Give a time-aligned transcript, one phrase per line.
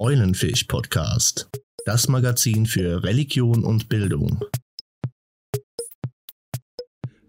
[0.00, 1.50] Eulenfisch Podcast,
[1.84, 4.44] das Magazin für Religion und Bildung.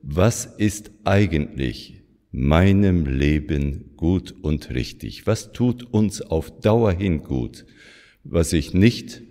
[0.03, 5.25] Was ist eigentlich meinem Leben gut und richtig?
[5.25, 7.65] Was tut uns auf Dauer hin gut,
[8.23, 9.23] was ich nicht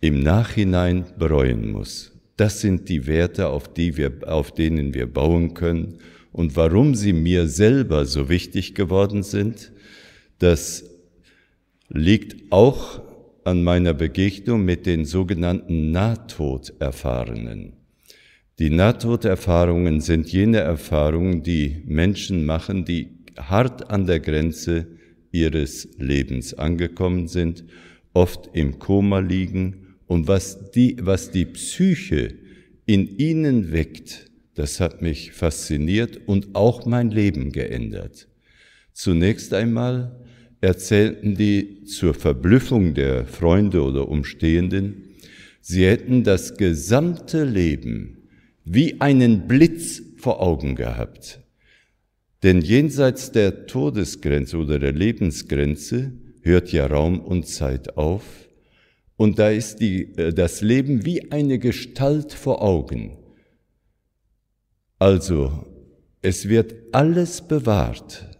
[0.00, 2.12] im Nachhinein bereuen muss?
[2.36, 5.98] Das sind die Werte, auf, die wir, auf denen wir bauen können.
[6.30, 9.72] Und warum sie mir selber so wichtig geworden sind,
[10.38, 10.91] das
[11.94, 13.00] liegt auch
[13.44, 17.74] an meiner Begegnung mit den sogenannten Nahtoderfahrenen.
[18.58, 24.86] Die Nahtoderfahrungen sind jene Erfahrungen, die Menschen machen, die hart an der Grenze
[25.32, 27.64] ihres Lebens angekommen sind,
[28.12, 32.34] oft im Koma liegen und was die, was die Psyche
[32.86, 38.28] in ihnen weckt, das hat mich fasziniert und auch mein Leben geändert.
[38.92, 40.21] Zunächst einmal
[40.62, 45.16] erzählten die zur Verblüffung der Freunde oder Umstehenden,
[45.60, 48.28] sie hätten das gesamte Leben
[48.64, 51.40] wie einen Blitz vor Augen gehabt.
[52.42, 58.22] Denn jenseits der Todesgrenze oder der Lebensgrenze hört ja Raum und Zeit auf
[59.16, 63.18] und da ist die, äh, das Leben wie eine Gestalt vor Augen.
[64.98, 65.66] Also,
[66.22, 68.31] es wird alles bewahrt,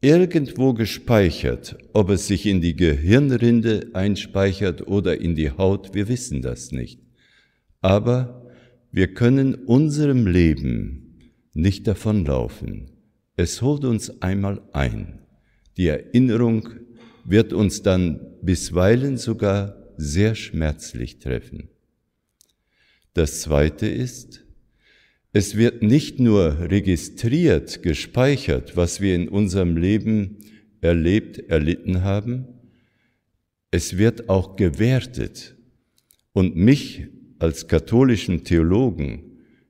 [0.00, 6.42] irgendwo gespeichert, ob es sich in die Gehirnrinde einspeichert oder in die Haut, wir wissen
[6.42, 7.00] das nicht.
[7.80, 8.46] Aber
[8.92, 12.90] wir können unserem Leben nicht davonlaufen.
[13.36, 15.20] Es holt uns einmal ein.
[15.76, 16.68] Die Erinnerung
[17.24, 21.68] wird uns dann bisweilen sogar sehr schmerzlich treffen.
[23.14, 24.44] Das Zweite ist,
[25.32, 30.38] es wird nicht nur registriert, gespeichert, was wir in unserem Leben
[30.80, 32.46] erlebt, erlitten haben,
[33.70, 35.56] es wird auch gewertet.
[36.32, 37.06] Und mich
[37.38, 39.28] als katholischen Theologen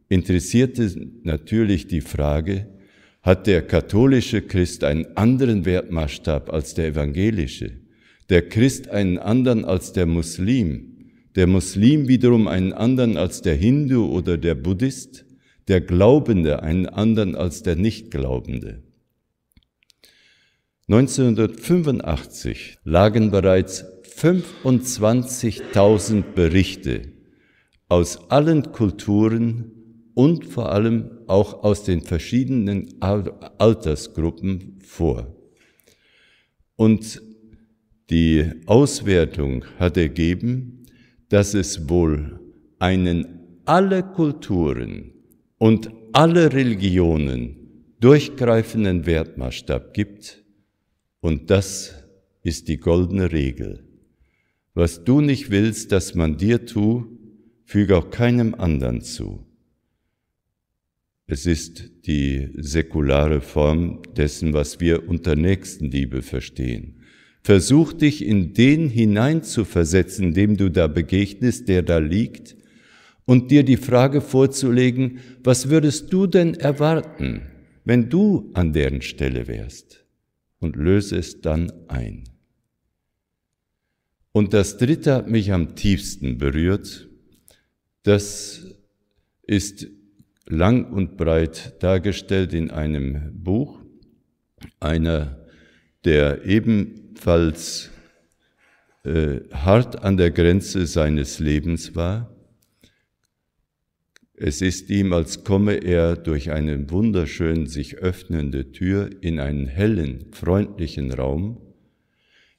[0.09, 2.67] interessierte natürlich die Frage,
[3.23, 7.73] hat der katholische Christ einen anderen Wertmaßstab als der evangelische,
[8.31, 14.07] der Christ einen anderen als der Muslim, der Muslim wiederum einen anderen als der Hindu
[14.07, 15.25] oder der Buddhist?
[15.69, 18.83] Der Glaubende einen anderen als der Nichtglaubende.
[20.89, 23.85] 1985 lagen bereits
[24.17, 27.13] 25.000 Berichte
[27.89, 29.73] aus allen Kulturen
[30.15, 35.37] und vor allem auch aus den verschiedenen Altersgruppen vor.
[36.77, 37.23] Und
[38.11, 40.87] die Auswertung hat ergeben,
[41.29, 42.41] dass es wohl
[42.79, 43.27] einen
[43.67, 45.13] alle Kulturen
[45.59, 47.57] und alle Religionen
[48.01, 50.45] durchgreifenden Wertmaßstab gibt,
[51.21, 52.05] und das
[52.43, 53.85] ist die goldene Regel.
[54.75, 57.19] Was du nicht willst, dass man dir tu,
[57.65, 59.45] füge auch keinem anderen zu.
[61.27, 67.03] Es ist die säkulare Form dessen, was wir unter Nächstenliebe verstehen.
[67.43, 72.57] Versuch dich in den hineinzuversetzen, dem du da begegnest, der da liegt,
[73.29, 77.43] und dir die Frage vorzulegen, was würdest du denn erwarten,
[77.85, 80.07] wenn du an deren Stelle wärst?
[80.61, 82.25] Und löse es dann ein.
[84.33, 87.07] Und das Dritte hat mich am tiefsten berührt.
[88.03, 88.65] Das
[89.43, 89.87] ist
[90.47, 93.83] lang und breit dargestellt in einem Buch.
[94.81, 95.47] Einer,
[96.07, 97.91] der ebenfalls
[99.05, 102.35] äh, hart an der Grenze seines Lebens war,
[104.41, 110.27] es ist ihm, als komme er durch eine wunderschön sich öffnende Tür in einen hellen,
[110.33, 111.61] freundlichen Raum.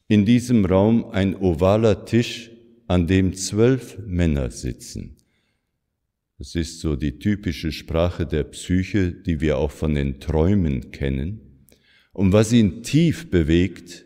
[0.08, 2.52] In diesem Raum ein ovaler Tisch,
[2.88, 5.16] an dem zwölf Männer sitzen.
[6.38, 11.66] Das ist so die typische Sprache der Psyche, die wir auch von den Träumen kennen.
[12.14, 14.06] Und was ihn tief bewegt,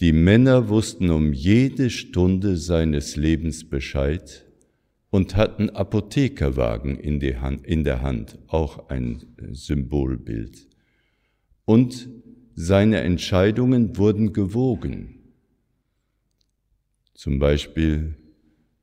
[0.00, 4.49] die Männer wussten um jede Stunde seines Lebens Bescheid,
[5.10, 10.68] und hatten Apothekerwagen in, Hand, in der Hand, auch ein Symbolbild.
[11.64, 12.08] Und
[12.54, 15.34] seine Entscheidungen wurden gewogen.
[17.14, 18.16] Zum Beispiel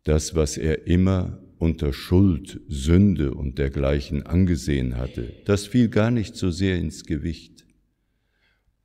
[0.04, 6.36] das, was er immer unter Schuld, Sünde und dergleichen angesehen hatte, das fiel gar nicht
[6.36, 7.66] so sehr ins Gewicht.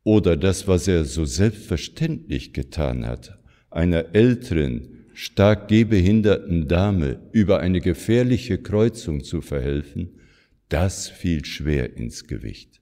[0.05, 3.39] Oder das, was er so selbstverständlich getan hat,
[3.71, 10.20] einer älteren, stark gehbehinderten Dame über eine gefährliche Kreuzung zu verhelfen,
[10.69, 12.81] das fiel schwer ins Gewicht.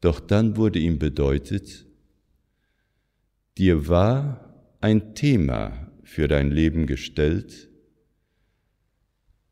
[0.00, 1.86] Doch dann wurde ihm bedeutet,
[3.56, 7.70] dir war ein Thema für dein Leben gestellt.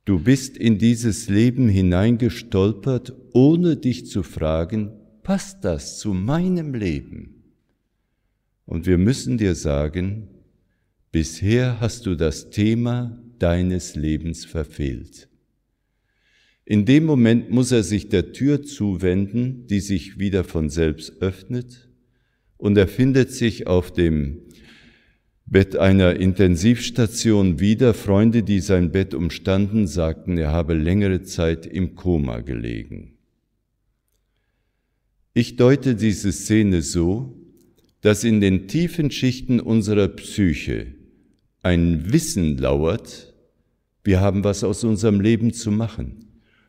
[0.04, 4.90] Du bist in dieses Leben hineingestolpert, ohne dich zu fragen,
[5.22, 7.44] passt das zu meinem Leben?
[8.66, 10.28] Und wir müssen dir sagen,
[11.12, 15.28] bisher hast du das Thema deines Lebens verfehlt.
[16.64, 21.88] In dem Moment muss er sich der Tür zuwenden, die sich wieder von selbst öffnet,
[22.56, 24.42] und er findet sich auf dem
[25.46, 27.94] Bett einer Intensivstation wieder.
[27.94, 33.16] Freunde, die sein Bett umstanden, sagten, er habe längere Zeit im Koma gelegen.
[35.32, 37.36] Ich deute diese Szene so,
[38.00, 40.99] dass in den tiefen Schichten unserer Psyche
[41.62, 43.34] ein Wissen lauert,
[44.02, 46.26] wir haben was aus unserem Leben zu machen.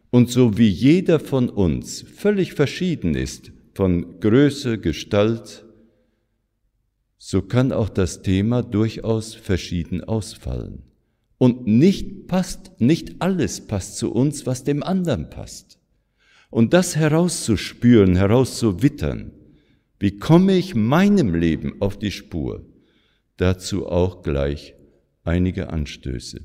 [0.09, 5.65] Und so wie jeder von uns völlig verschieden ist von Größe, Gestalt,
[7.17, 10.83] so kann auch das Thema durchaus verschieden ausfallen.
[11.37, 15.79] Und nicht passt, nicht alles passt zu uns, was dem anderen passt.
[16.49, 19.31] Und das herauszuspüren, herauszuwittern,
[19.99, 22.65] wie komme ich meinem Leben auf die Spur,
[23.37, 24.75] dazu auch gleich
[25.23, 26.41] einige Anstöße.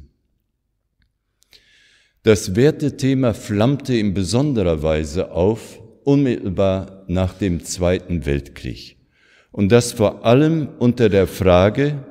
[2.22, 8.96] Das Wertethema flammte in besonderer Weise auf, unmittelbar nach dem Zweiten Weltkrieg.
[9.52, 12.04] Und das vor allem unter der Frage,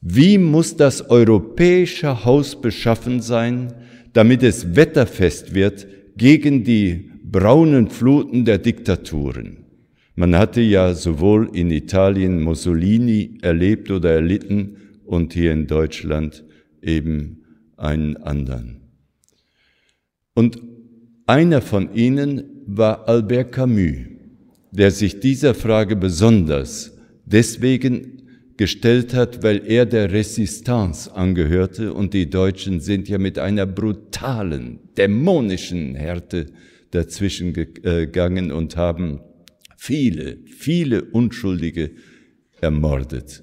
[0.00, 3.74] wie muss das europäische Haus beschaffen sein,
[4.12, 5.86] damit es wetterfest wird
[6.16, 9.64] gegen die braunen Fluten der Diktaturen.
[10.14, 16.44] Man hatte ja sowohl in Italien Mussolini erlebt oder erlitten und hier in Deutschland
[16.80, 17.44] eben
[17.76, 18.82] einen anderen.
[20.34, 20.58] Und
[21.26, 24.06] einer von ihnen war Albert Camus,
[24.70, 28.22] der sich dieser Frage besonders deswegen
[28.56, 34.78] gestellt hat, weil er der Resistance angehörte und die Deutschen sind ja mit einer brutalen,
[34.96, 36.46] dämonischen Härte
[36.90, 39.20] dazwischen gegangen und haben
[39.76, 41.92] viele, viele Unschuldige
[42.60, 43.42] ermordet.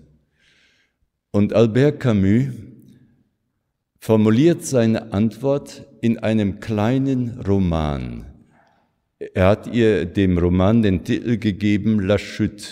[1.31, 2.47] Und Albert Camus
[3.99, 8.25] formuliert seine Antwort in einem kleinen Roman.
[9.19, 12.63] Er hat ihr dem Roman den Titel gegeben La Chute,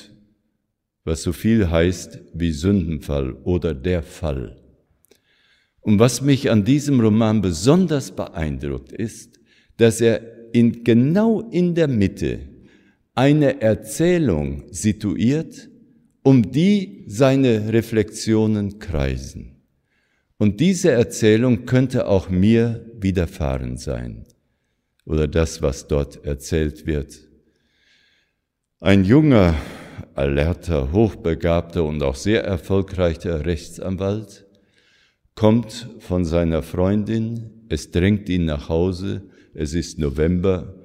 [1.04, 4.58] was so viel heißt wie Sündenfall oder der Fall.
[5.82, 9.40] Und was mich an diesem Roman besonders beeindruckt ist,
[9.78, 10.22] dass er
[10.54, 12.40] in, genau in der Mitte
[13.14, 15.70] eine Erzählung situiert,
[16.28, 19.62] um die seine Reflexionen kreisen.
[20.38, 24.26] Und diese Erzählung könnte auch mir widerfahren sein
[25.06, 27.18] oder das, was dort erzählt wird.
[28.82, 29.56] Ein junger,
[30.16, 34.46] alerter, hochbegabter und auch sehr erfolgreicher Rechtsanwalt
[35.34, 40.76] kommt von seiner Freundin, es drängt ihn nach Hause, es ist November,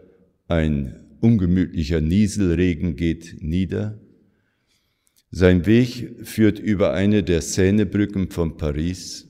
[0.47, 3.99] ein ungemütlicher Nieselregen geht nieder.
[5.35, 9.27] Sein Weg führt über eine der Seinebrücken von Paris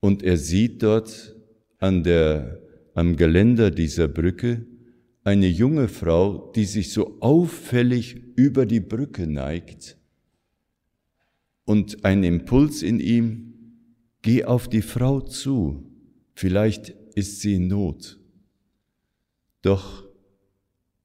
[0.00, 1.36] und er sieht dort
[1.78, 2.62] an der,
[2.94, 4.64] am Geländer dieser Brücke
[5.22, 9.98] eine junge Frau, die sich so auffällig über die Brücke neigt
[11.66, 13.54] und ein Impuls in ihm,
[14.22, 15.84] geh auf die Frau zu,
[16.34, 18.18] vielleicht ist sie in Not.
[19.60, 20.04] Doch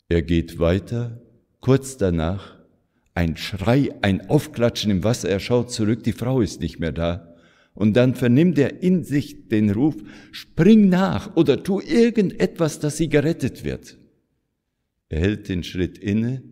[0.07, 1.21] er geht weiter,
[1.59, 2.58] kurz danach,
[3.19, 7.35] ein Schrei, ein Aufklatschen im Wasser, er schaut zurück, die Frau ist nicht mehr da.
[7.73, 9.95] Und dann vernimmt er in sich den Ruf,
[10.31, 13.97] spring nach oder tu irgendetwas, dass sie gerettet wird.
[15.09, 16.43] Er hält den Schritt inne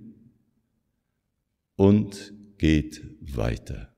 [1.77, 3.95] und geht weiter.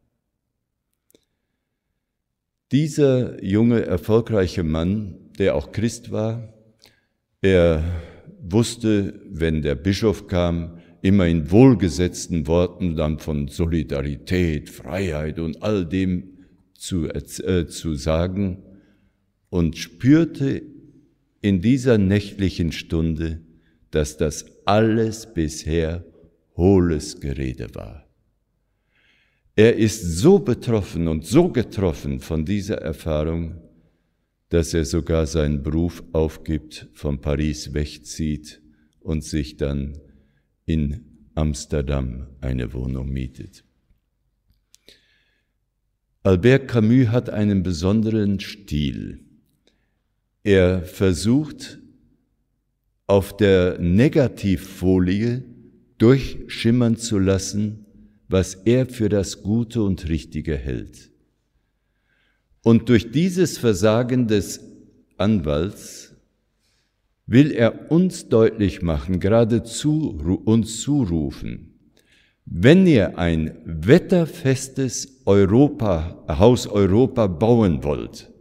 [2.72, 6.54] Dieser junge, erfolgreiche Mann, der auch Christ war,
[7.42, 7.84] er
[8.40, 15.86] wusste, wenn der Bischof kam, immer in wohlgesetzten Worten dann von Solidarität, Freiheit und all
[15.86, 16.40] dem
[16.74, 18.64] zu, äh, zu sagen
[19.50, 20.62] und spürte
[21.42, 23.42] in dieser nächtlichen Stunde,
[23.92, 26.06] dass das alles bisher
[26.56, 28.06] hohles Gerede war.
[29.56, 33.62] Er ist so betroffen und so getroffen von dieser Erfahrung,
[34.50, 38.62] dass er sogar seinen Beruf aufgibt, von Paris wegzieht
[39.00, 39.98] und sich dann
[40.70, 43.64] in Amsterdam eine Wohnung mietet.
[46.22, 49.22] Albert Camus hat einen besonderen Stil.
[50.44, 51.80] Er versucht
[53.08, 55.44] auf der Negativfolie
[55.98, 57.88] durchschimmern zu lassen,
[58.28, 61.10] was er für das Gute und Richtige hält.
[62.62, 64.60] Und durch dieses Versagen des
[65.18, 65.99] Anwalts
[67.30, 71.76] will er uns deutlich machen, geradezu uns zurufen,
[72.46, 78.34] wenn ihr ein wetterfestes Europa, Haus Europa bauen wollt,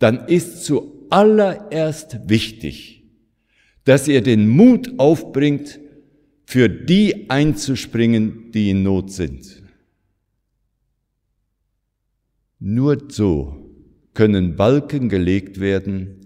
[0.00, 3.04] dann ist zuallererst wichtig,
[3.84, 5.78] dass ihr den Mut aufbringt,
[6.46, 9.62] für die einzuspringen, die in Not sind.
[12.58, 13.70] Nur so
[14.12, 16.23] können Balken gelegt werden,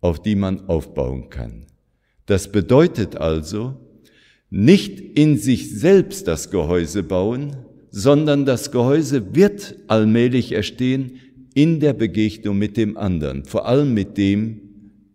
[0.00, 1.66] auf die man aufbauen kann.
[2.26, 3.76] Das bedeutet also,
[4.50, 7.56] nicht in sich selbst das Gehäuse bauen,
[7.90, 11.20] sondern das Gehäuse wird allmählich erstehen
[11.54, 14.60] in der Begegnung mit dem anderen, vor allem mit dem,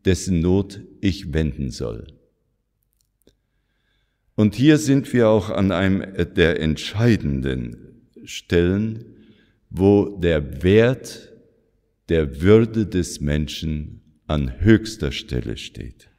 [0.03, 2.07] dessen Not ich wenden soll.
[4.35, 6.03] Und hier sind wir auch an einem
[6.35, 7.77] der entscheidenden
[8.23, 9.05] Stellen,
[9.69, 11.31] wo der Wert
[12.09, 14.00] der Würde des Menschen
[14.31, 16.09] an höchster Stelle steht.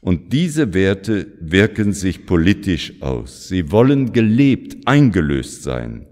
[0.00, 3.48] Und diese Werte wirken sich politisch aus.
[3.48, 6.06] Sie wollen gelebt, eingelöst sein.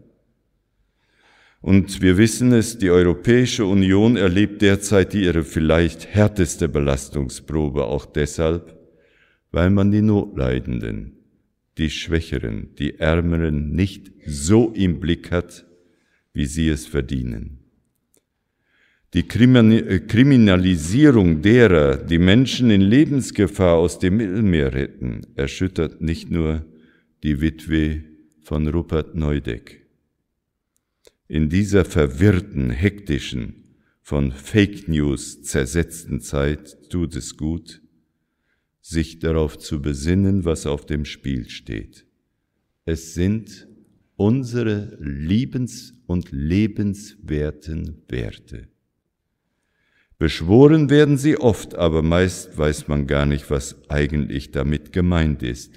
[1.61, 8.79] Und wir wissen es, die Europäische Union erlebt derzeit ihre vielleicht härteste Belastungsprobe, auch deshalb,
[9.51, 11.17] weil man die Notleidenden,
[11.79, 15.67] die Schwächeren, die Ärmeren nicht so im Blick hat,
[16.33, 17.58] wie sie es verdienen.
[19.15, 26.67] Die äh, Kriminalisierung derer, die Menschen in Lebensgefahr aus dem Mittelmeer retten, erschüttert nicht nur
[27.23, 28.05] die Witwe
[28.43, 29.87] von Rupert Neudeck.
[31.27, 33.65] In dieser verwirrten, hektischen,
[34.03, 37.83] von Fake News zersetzten Zeit tut es gut,
[38.81, 42.07] sich darauf zu besinnen, was auf dem Spiel steht.
[42.87, 43.69] Es sind
[44.17, 48.69] unsere liebens- und lebenswerten Werte.
[50.19, 55.73] Beschworen werden sie oft, aber meist weiß man gar nicht, was eigentlich damit gemeint ist.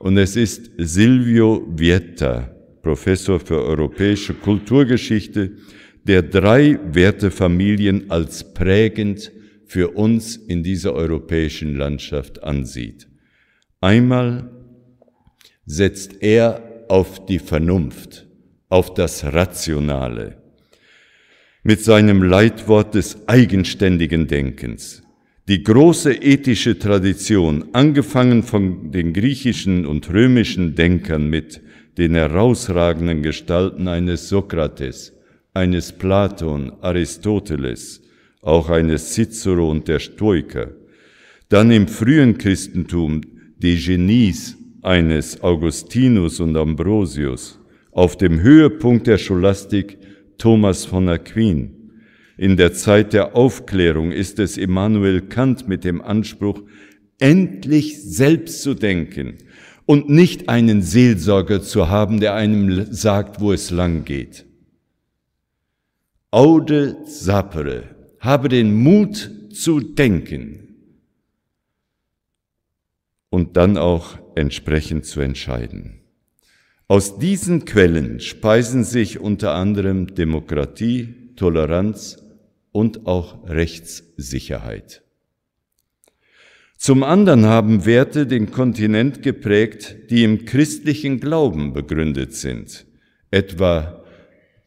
[0.00, 5.52] Und es ist Silvio Vietta, Professor für europäische Kulturgeschichte,
[6.02, 9.30] der drei Wertefamilien als prägend
[9.66, 13.06] für uns in dieser europäischen Landschaft ansieht.
[13.80, 14.50] Einmal
[15.66, 18.26] setzt er auf die Vernunft,
[18.68, 20.47] auf das Rationale
[21.68, 25.02] mit seinem Leitwort des eigenständigen Denkens.
[25.48, 31.60] Die große ethische Tradition, angefangen von den griechischen und römischen Denkern mit
[31.98, 35.12] den herausragenden Gestalten eines Sokrates,
[35.52, 38.00] eines Platon, Aristoteles,
[38.40, 40.68] auch eines Cicero und der Stoiker,
[41.50, 43.20] dann im frühen Christentum
[43.58, 47.60] die Genies eines Augustinus und Ambrosius,
[47.92, 49.98] auf dem Höhepunkt der Scholastik
[50.38, 51.92] Thomas von Aquin.
[52.36, 56.62] In der Zeit der Aufklärung ist es Immanuel Kant mit dem Anspruch,
[57.18, 59.38] endlich selbst zu denken
[59.86, 64.46] und nicht einen Seelsorger zu haben, der einem sagt, wo es lang geht.
[66.30, 70.76] Aude sapere, habe den Mut zu denken
[73.30, 76.00] und dann auch entsprechend zu entscheiden.
[76.90, 82.24] Aus diesen Quellen speisen sich unter anderem Demokratie, Toleranz
[82.72, 85.02] und auch Rechtssicherheit.
[86.78, 92.86] Zum anderen haben Werte den Kontinent geprägt, die im christlichen Glauben begründet sind,
[93.30, 94.02] etwa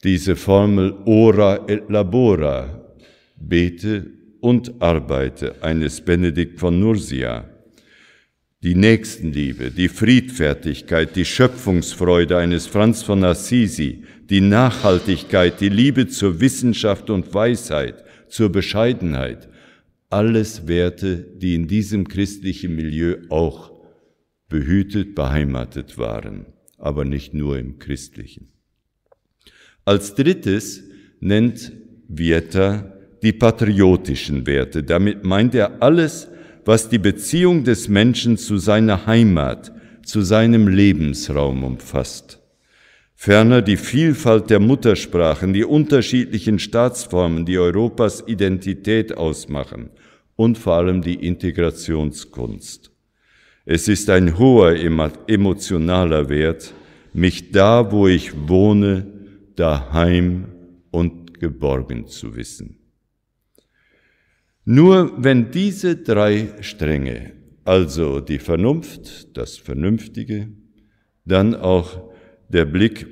[0.03, 2.85] diese Formel ora et labora,
[3.35, 4.11] bete
[4.41, 7.50] und arbeite eines Benedikt von Nursia,
[8.63, 16.39] die Nächstenliebe, die Friedfertigkeit, die Schöpfungsfreude eines Franz von Assisi, die Nachhaltigkeit, die Liebe zur
[16.39, 19.49] Wissenschaft und Weisheit, zur Bescheidenheit,
[20.09, 23.71] alles Werte, die in diesem christlichen Milieu auch
[24.47, 26.45] behütet, beheimatet waren,
[26.77, 28.49] aber nicht nur im christlichen.
[29.85, 30.83] Als drittes
[31.19, 31.71] nennt
[32.07, 34.83] Vieta die patriotischen Werte.
[34.83, 36.27] Damit meint er alles,
[36.65, 39.71] was die Beziehung des Menschen zu seiner Heimat,
[40.03, 42.39] zu seinem Lebensraum umfasst.
[43.15, 49.91] Ferner die Vielfalt der Muttersprachen, die unterschiedlichen Staatsformen, die Europas Identität ausmachen
[50.35, 52.91] und vor allem die Integrationskunst.
[53.65, 54.75] Es ist ein hoher
[55.27, 56.73] emotionaler Wert,
[57.13, 59.05] mich da, wo ich wohne,
[59.55, 60.45] daheim
[60.89, 62.80] und geborgen zu wissen.
[64.65, 70.49] Nur wenn diese drei Stränge, also die Vernunft, das Vernünftige,
[71.25, 72.11] dann auch
[72.49, 73.07] der Blick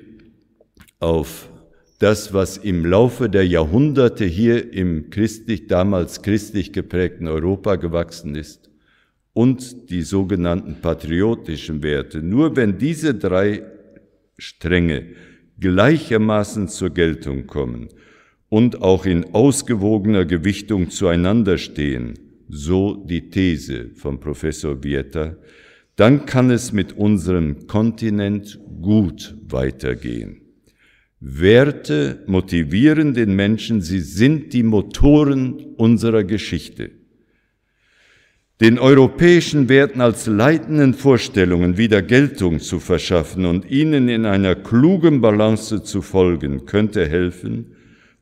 [1.00, 1.50] auf
[1.98, 8.70] das, was im Laufe der Jahrhunderte hier im christlich, damals christlich geprägten Europa gewachsen ist
[9.34, 12.22] und die sogenannten patriotischen Werte.
[12.22, 13.64] Nur wenn diese drei
[14.38, 15.08] Stränge
[15.60, 17.90] gleichermaßen zur Geltung kommen
[18.50, 22.16] und auch in ausgewogener Gewichtung zueinander stehen,
[22.50, 25.38] so die These von Professor Vieta,
[25.96, 30.42] dann kann es mit unserem Kontinent gut weitergehen.
[31.20, 36.92] Werte motivieren den Menschen, sie sind die Motoren unserer Geschichte.
[38.62, 45.22] Den europäischen Werten als leitenden Vorstellungen wieder Geltung zu verschaffen und ihnen in einer klugen
[45.22, 47.76] Balance zu folgen, könnte helfen,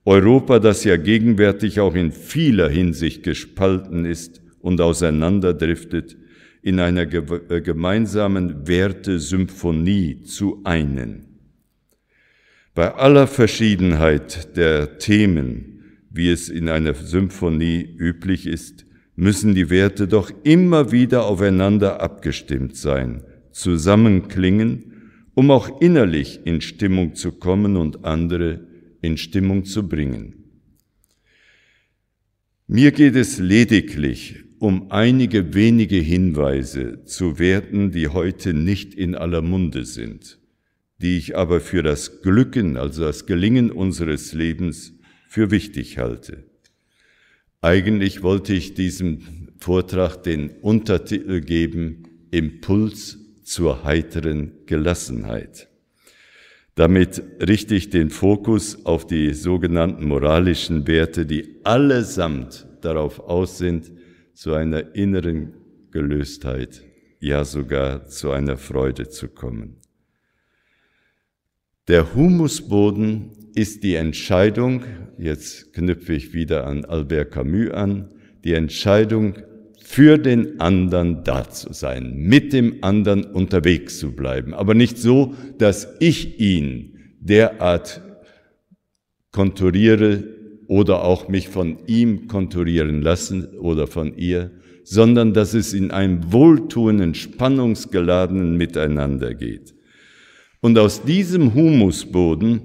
[0.08, 6.16] Europa, das ja gegenwärtig auch in vieler Hinsicht gespalten ist und auseinanderdriftet,
[6.62, 11.26] in einer äh, gemeinsamen Wertesymphonie zu einen.
[12.74, 18.86] Bei aller Verschiedenheit der Themen, wie es in einer Symphonie üblich ist,
[19.18, 27.14] müssen die Werte doch immer wieder aufeinander abgestimmt sein, zusammenklingen, um auch innerlich in Stimmung
[27.16, 28.67] zu kommen und andere
[29.02, 30.44] in Stimmung zu bringen.
[32.68, 39.42] Mir geht es lediglich um einige wenige Hinweise zu Werten, die heute nicht in aller
[39.44, 40.40] Munde sind
[41.00, 44.94] die ich aber für das Glücken, also das Gelingen unseres Lebens
[45.28, 46.46] für wichtig halte.
[47.62, 55.67] Eigentlich wollte ich diesem Vortrag den Untertitel geben, Impuls zur heiteren Gelassenheit.
[56.78, 63.92] Damit richte ich den Fokus auf die sogenannten moralischen Werte, die allesamt darauf aus sind,
[64.36, 65.54] zu einer inneren
[65.90, 66.84] Gelöstheit,
[67.20, 69.78] ja sogar zu einer Freude zu kommen.
[71.88, 74.84] Der Humusboden ist die Entscheidung,
[75.18, 78.14] jetzt knüpfe ich wieder an Albert Camus an,
[78.44, 79.40] die Entscheidung
[79.90, 85.34] für den anderen da zu sein, mit dem anderen unterwegs zu bleiben, aber nicht so,
[85.60, 88.02] dass ich ihn derart
[89.32, 90.26] konturiere
[90.68, 94.52] oder auch mich von ihm konturieren lassen oder von ihr,
[94.84, 99.74] sondern dass es in einem wohltuenden, spannungsgeladenen Miteinander geht.
[100.60, 102.60] Und aus diesem Humusboden,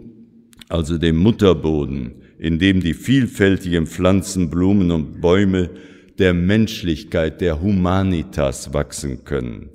[0.69, 5.71] also dem Mutterboden, in dem die vielfältigen Pflanzen, Blumen und Bäume
[6.19, 9.71] der Menschlichkeit, der Humanitas wachsen können.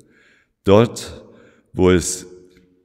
[0.64, 1.24] Dort,
[1.74, 2.26] wo es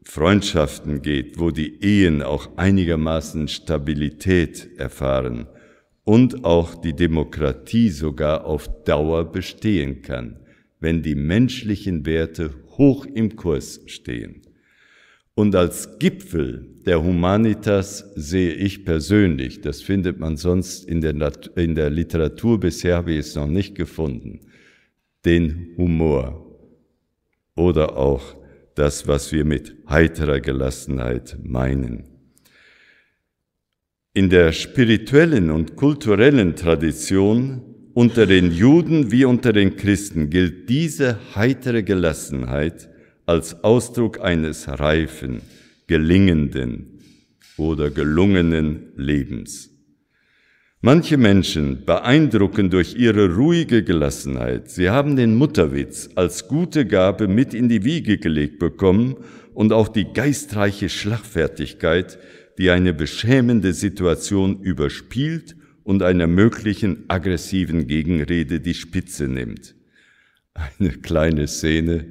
[0.05, 5.47] Freundschaften geht, wo die Ehen auch einigermaßen Stabilität erfahren
[6.05, 10.41] und auch die Demokratie sogar auf Dauer bestehen kann,
[10.81, 14.43] wenn die menschlichen Werte hoch im Kurs stehen.
[15.35, 21.75] Und als Gipfel der Humanitas sehe ich persönlich, das findet man sonst in der, in
[21.75, 24.41] der Literatur, bisher habe ich es noch nicht gefunden,
[25.25, 26.59] den Humor
[27.55, 28.37] oder auch
[28.75, 32.05] das, was wir mit heiterer Gelassenheit meinen.
[34.15, 37.63] In der spirituellen und kulturellen Tradition
[37.95, 42.92] unter den Juden wie unter den Christen gilt diese heitere Gelassenheit
[43.27, 45.43] als Ausdruck eines reifen,
[45.87, 46.99] gelingenden
[47.57, 49.71] oder gelungenen Lebens.
[50.85, 54.69] Manche Menschen beeindrucken durch ihre ruhige Gelassenheit.
[54.69, 59.17] Sie haben den Mutterwitz als gute Gabe mit in die Wiege gelegt bekommen
[59.55, 62.19] und auch die geistreiche Schlagfertigkeit,
[62.59, 65.55] die eine beschämende Situation überspielt
[65.85, 69.77] und einer möglichen aggressiven Gegenrede die Spitze nimmt.
[70.55, 72.07] Eine kleine Szene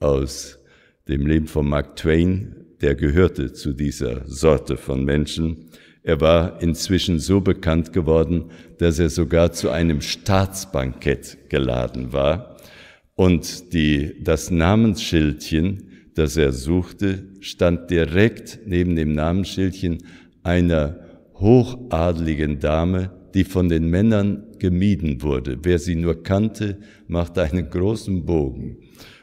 [0.00, 0.58] aus
[1.08, 5.70] dem Leben von Mark Twain, der gehörte zu dieser Sorte von Menschen.
[6.02, 8.46] Er war inzwischen so bekannt geworden,
[8.78, 12.56] dass er sogar zu einem Staatsbankett geladen war.
[13.14, 19.98] Und die, das Namensschildchen, das er suchte, stand direkt neben dem Namensschildchen
[20.42, 21.00] einer
[21.34, 25.58] hochadligen Dame, die von den Männern gemieden wurde.
[25.62, 28.78] Wer sie nur kannte, machte einen großen Bogen.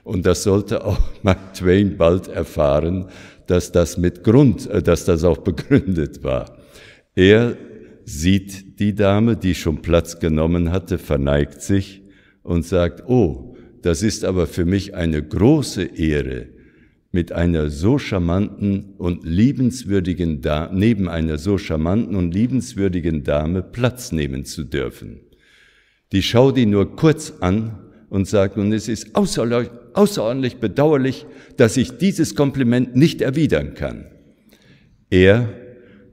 [0.08, 3.10] Und das sollte auch Mark Twain bald erfahren,
[3.46, 6.58] dass das mit Grund, äh, dass das auch begründet war.
[7.13, 7.58] Er
[8.06, 12.04] sieht die Dame, die schon Platz genommen hatte, verneigt sich
[12.41, 16.48] und sagt, oh, das ist aber für mich eine große Ehre,
[17.12, 24.13] mit einer so charmanten und liebenswürdigen Dame, neben einer so charmanten und liebenswürdigen Dame Platz
[24.13, 25.20] nehmen zu dürfen.
[26.13, 31.26] Die schaut ihn nur kurz an und sagt, und es ist außerordentlich, bedauerlich,
[31.58, 34.06] dass ich dieses Kompliment nicht erwidern kann.
[35.10, 35.50] Er,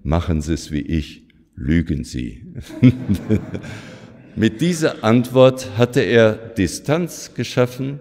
[0.03, 2.45] machen Sie es wie ich, lügen Sie.
[4.37, 8.01] Mit dieser Antwort hatte er Distanz geschaffen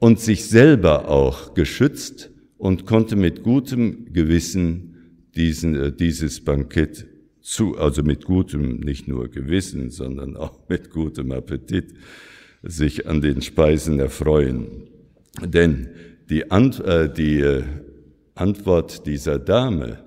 [0.00, 7.06] und sich selber auch geschützt und konnte mit gutem Gewissen diesen, äh, dieses Bankett
[7.40, 11.94] zu, also mit gutem, nicht nur Gewissen, sondern auch mit gutem Appetit
[12.62, 14.88] sich an den Speisen erfreuen.
[15.42, 15.90] Denn
[16.28, 17.62] die, Ant, äh, die äh,
[18.34, 20.04] Antwort dieser Dame,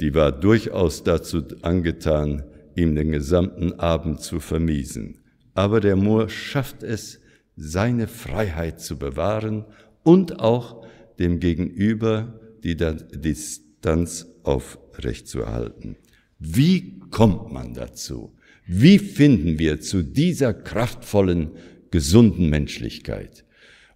[0.00, 2.44] die war durchaus dazu angetan,
[2.76, 5.18] ihm den gesamten Abend zu vermiesen.
[5.54, 7.20] Aber der Moor schafft es,
[7.56, 9.64] seine Freiheit zu bewahren
[10.04, 10.86] und auch
[11.18, 15.96] dem Gegenüber die Distanz aufrechtzuerhalten.
[16.38, 18.32] Wie kommt man dazu?
[18.70, 21.52] Wie finden wir zu dieser kraftvollen,
[21.90, 23.46] gesunden Menschlichkeit?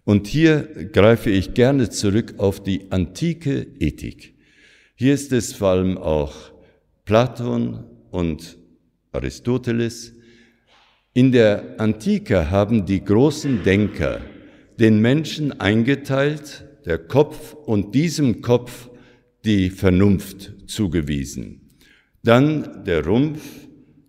[0.03, 4.33] Und hier greife ich gerne zurück auf die antike Ethik.
[4.95, 6.33] Hier ist es vor allem auch
[7.05, 8.57] Platon und
[9.11, 10.13] Aristoteles.
[11.13, 14.21] In der Antike haben die großen Denker
[14.79, 18.89] den Menschen eingeteilt, der Kopf und diesem Kopf
[19.45, 21.69] die Vernunft zugewiesen.
[22.23, 23.41] Dann der Rumpf,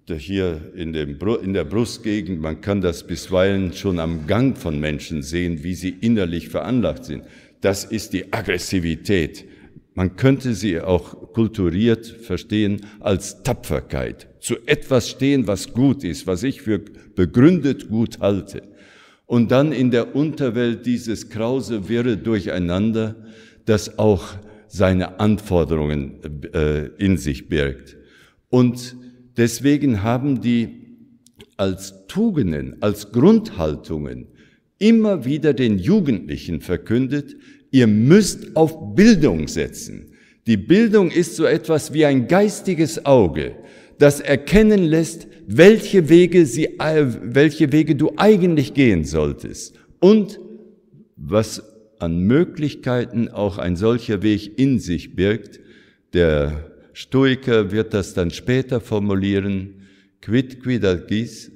[0.08, 5.22] hier in, dem, in der Brustgegend, man kann das bisweilen schon am Gang von Menschen
[5.22, 7.24] sehen, wie sie innerlich veranlagt sind.
[7.60, 9.46] Das ist die Aggressivität.
[9.94, 14.28] Man könnte sie auch kulturiert verstehen als Tapferkeit.
[14.40, 18.62] Zu etwas stehen, was gut ist, was ich für begründet gut halte.
[19.26, 23.14] Und dann in der Unterwelt dieses krause, wirre Durcheinander,
[23.64, 24.34] das auch
[24.66, 26.20] seine Anforderungen
[26.52, 27.96] äh, in sich birgt.
[28.50, 28.96] Und
[29.36, 30.84] deswegen haben die
[31.56, 34.28] als Tugenden, als Grundhaltungen
[34.78, 37.36] immer wieder den Jugendlichen verkündet,
[37.70, 40.12] ihr müsst auf Bildung setzen.
[40.46, 43.56] Die Bildung ist so etwas wie ein geistiges Auge,
[43.98, 50.40] das erkennen lässt, welche Wege, sie, äh, welche Wege du eigentlich gehen solltest und
[51.16, 51.62] was
[51.98, 55.60] an Möglichkeiten auch ein solcher Weg in sich birgt.
[56.12, 59.82] Der Stoiker wird das dann später formulieren,
[60.20, 61.50] quid quid agis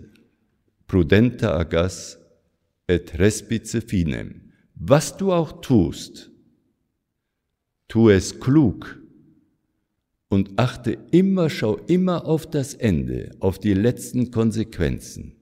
[0.88, 2.18] prudenta agas
[2.88, 4.52] et respice finem.
[4.74, 6.32] Was du auch tust,
[7.86, 9.00] tu es klug
[10.28, 15.36] und achte immer, schau immer auf das Ende, auf die letzten Konsequenzen.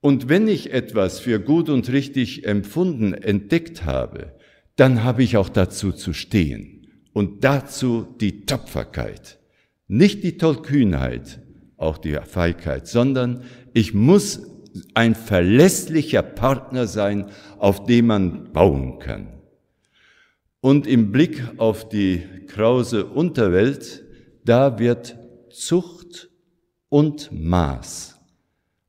[0.00, 4.34] Und wenn ich etwas für gut und richtig empfunden, entdeckt habe,
[4.74, 6.79] dann habe ich auch dazu zu stehen
[7.12, 9.38] und dazu die Tapferkeit.
[9.88, 11.40] Nicht die Tollkühnheit,
[11.76, 14.42] auch die Feigheit, sondern ich muss
[14.94, 17.26] ein verlässlicher Partner sein,
[17.58, 19.28] auf dem man bauen kann.
[20.60, 24.04] Und im Blick auf die krause Unterwelt,
[24.44, 25.16] da wird
[25.50, 26.30] Zucht
[26.88, 28.18] und Maß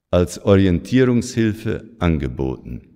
[0.10, 2.92] als Orientierungshilfe angeboten.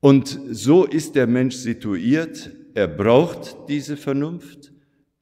[0.00, 2.50] Und so ist der Mensch situiert.
[2.74, 4.72] Er braucht diese Vernunft.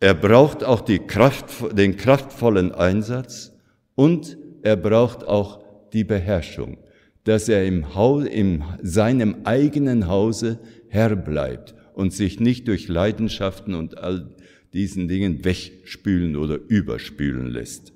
[0.01, 3.53] Er braucht auch die Kraft, den kraftvollen Einsatz
[3.95, 6.79] und er braucht auch die Beherrschung,
[7.25, 13.75] dass er im Haus, in seinem eigenen Hause Herr bleibt und sich nicht durch Leidenschaften
[13.75, 14.37] und all
[14.73, 17.93] diesen Dingen wegspülen oder überspülen lässt.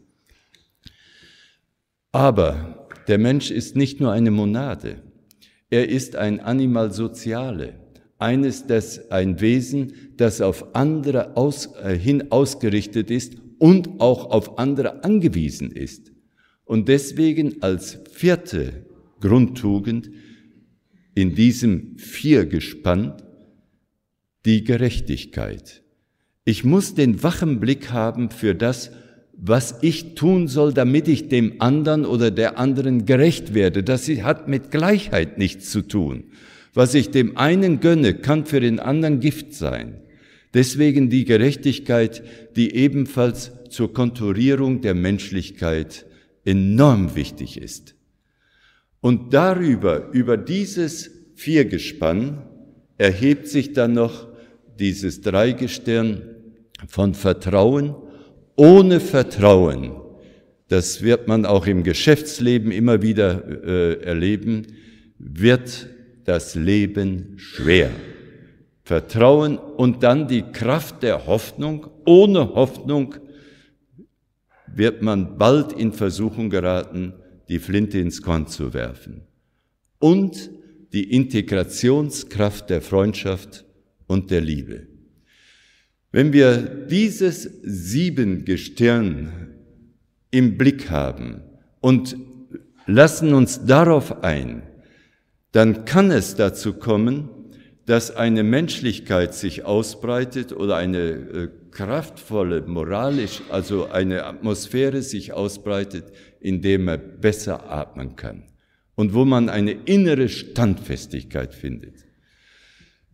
[2.11, 5.03] Aber der Mensch ist nicht nur eine Monade,
[5.71, 7.82] er ist ein Animal Soziale,
[8.23, 14.59] eines, das ein Wesen, das auf andere aus, äh, hin ausgerichtet ist und auch auf
[14.59, 16.13] andere angewiesen ist.
[16.65, 18.87] Und deswegen als vierte
[19.21, 20.11] Grundtugend
[21.15, 23.15] in diesem Viergespann
[24.45, 25.83] die Gerechtigkeit.
[26.45, 28.91] Ich muss den wachen Blick haben für das,
[29.33, 33.83] was ich tun soll, damit ich dem anderen oder der anderen gerecht werde.
[33.83, 36.25] Das hat mit Gleichheit nichts zu tun.
[36.75, 40.01] Was ich dem einen gönne, kann für den anderen Gift sein.
[40.55, 42.23] Deswegen die Gerechtigkeit,
[42.57, 46.07] die ebenfalls zur Konturierung der Menschlichkeit
[46.45, 47.95] enorm wichtig ist.
[49.01, 52.43] Und darüber, über dieses Viergespann,
[52.99, 54.29] erhebt sich dann noch
[54.79, 56.23] dieses Dreigestirn
[56.87, 57.95] von Vertrauen,
[58.57, 59.93] ohne Vertrauen,
[60.69, 64.69] das wird man auch im Geschäftsleben immer wieder äh, erleben,
[65.19, 65.89] wird
[66.25, 67.91] das Leben schwer.
[68.85, 71.89] Vertrauen und dann die Kraft der Hoffnung.
[72.05, 73.15] Ohne Hoffnung
[74.67, 77.15] wird man bald in Versuchung geraten,
[77.49, 79.23] die Flinte ins Korn zu werfen.
[80.03, 80.51] und
[80.93, 83.65] die Integrationskraft der Freundschaft
[84.09, 84.89] und der Liebe.
[86.11, 89.55] Wenn wir dieses Siebengestirn
[90.31, 91.41] im Blick haben
[91.81, 92.17] und
[92.87, 94.65] lassen uns darauf ein,
[95.53, 97.29] dann kann es dazu kommen,
[97.87, 106.05] dass eine Menschlichkeit sich ausbreitet oder eine äh, kraftvolle, moralisch, also eine Atmosphäre sich ausbreitet,
[106.41, 108.45] in der man besser atmen kann
[108.95, 111.95] und wo man eine innere Standfestigkeit findet.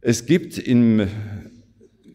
[0.00, 1.08] Es gibt im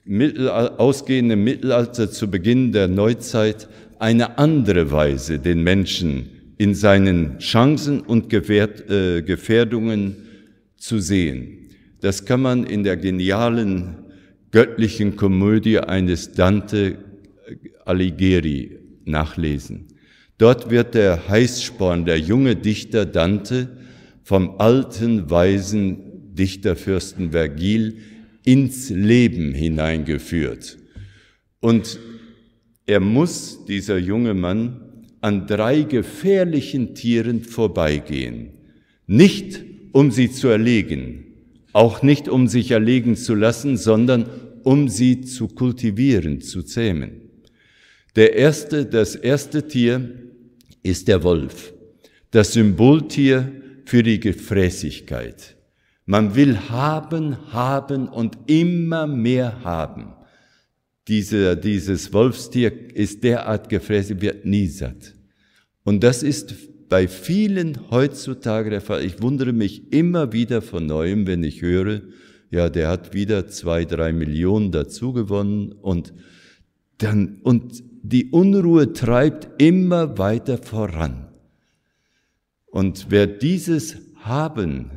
[0.06, 3.68] Mittelalter, ausgehenden Mittelalter zu Beginn der Neuzeit
[4.00, 6.33] eine andere Weise, den Menschen
[6.64, 10.16] in seinen Chancen und äh, Gefährdungen
[10.78, 11.68] zu sehen.
[12.00, 13.96] Das kann man in der genialen
[14.50, 17.00] göttlichen Komödie eines Dante
[17.84, 19.90] Alighieri nachlesen.
[20.38, 23.68] Dort wird der Heißsporn, der junge Dichter Dante,
[24.24, 27.98] vom alten, weisen Dichterfürsten Vergil
[28.46, 30.78] ins Leben hineingeführt.
[31.60, 32.00] Und
[32.86, 34.83] er muss, dieser junge Mann,
[35.24, 38.50] an drei gefährlichen Tieren vorbeigehen.
[39.08, 41.24] Nicht, um sie zu erlegen,
[41.72, 44.26] auch nicht, um sich erlegen zu lassen, sondern
[44.64, 47.22] um sie zu kultivieren, zu zähmen.
[48.18, 50.10] Der erste, das erste Tier
[50.84, 51.74] ist der Wolf,
[52.32, 53.50] das Symboltier
[53.86, 55.56] für die Gefräßigkeit.
[56.06, 60.16] Man will haben, haben und immer mehr haben.
[61.08, 65.16] Diese, dieses Wolfstier ist derart gefräßig, wird nie satt.
[65.84, 66.56] Und das ist
[66.88, 69.04] bei vielen heutzutage der Fall.
[69.04, 72.02] Ich wundere mich immer wieder von neuem, wenn ich höre,
[72.52, 76.14] ja, der hat wieder zwei, drei Millionen dazu gewonnen und
[77.00, 81.30] dann, und die Unruhe treibt immer weiter voran.
[82.68, 84.92] Und wer dieses Haben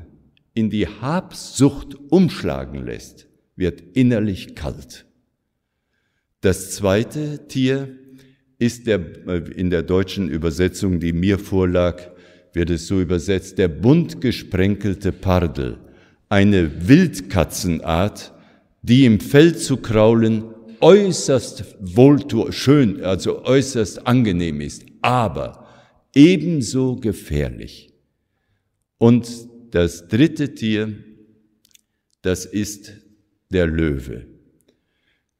[0.52, 5.05] in die Habsucht umschlagen lässt, wird innerlich kalt.
[6.46, 7.88] Das zweite Tier
[8.60, 12.00] ist der, äh, in der deutschen Übersetzung, die mir vorlag,
[12.52, 15.78] wird es so übersetzt, der bunt gesprenkelte Pardel,
[16.28, 18.32] eine Wildkatzenart,
[18.82, 20.44] die im Feld zu kraulen
[20.80, 25.66] äußerst wohltu schön, also äußerst angenehm ist, aber
[26.14, 27.92] ebenso gefährlich.
[28.98, 30.94] Und das dritte Tier,
[32.22, 32.92] das ist
[33.50, 34.35] der Löwe.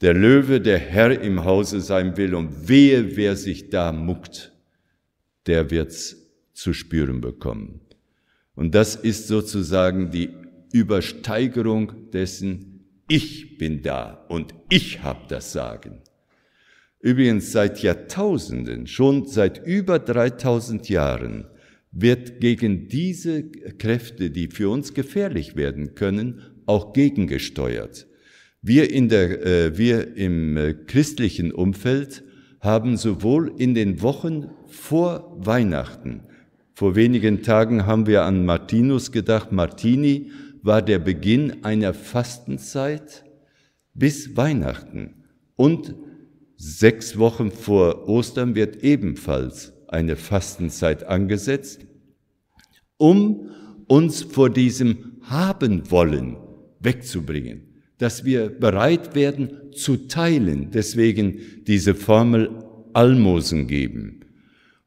[0.02, 4.52] Der Löwe, der Herr im Hause sein will und wehe, wer sich da muckt,
[5.46, 6.16] der wird's
[6.52, 7.80] zu spüren bekommen.
[8.54, 10.30] Und das ist sozusagen die
[10.72, 16.02] Übersteigerung dessen, ich bin da und ich habe das Sagen.
[17.00, 21.46] Übrigens seit Jahrtausenden, schon seit über 3000 Jahren,
[21.92, 28.06] wird gegen diese Kräfte, die für uns gefährlich werden können, auch gegengesteuert.
[28.68, 32.24] Wir, in der, äh, wir im äh, christlichen Umfeld
[32.59, 36.22] haben sowohl in den Wochen vor Weihnachten,
[36.74, 43.24] vor wenigen Tagen haben wir an Martinus gedacht, Martini, war der Beginn einer Fastenzeit
[43.94, 45.24] bis Weihnachten.
[45.55, 45.94] Und
[46.57, 51.87] sechs Wochen vor Ostern wird ebenfalls eine Fastenzeit angesetzt,
[52.96, 53.48] um
[53.87, 56.37] uns vor diesem Haben wollen
[56.81, 57.65] wegzubringen,
[57.98, 62.50] dass wir bereit werden zu teilen, deswegen diese Formel
[62.92, 64.20] Almosen geben.